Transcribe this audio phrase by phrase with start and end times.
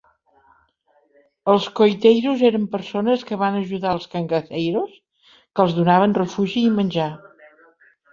[1.51, 4.95] Els coiteiros eren persones que van ajudar els cangaceiros,
[5.29, 7.07] que els donaven refugi i menjar.